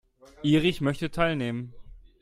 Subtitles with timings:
[0.41, 1.75] Erich möchte teilnehmen.